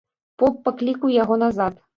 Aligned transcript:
Поп 0.43 0.57
паклікаў 0.69 1.15
яго 1.21 1.41
назад. 1.47 1.73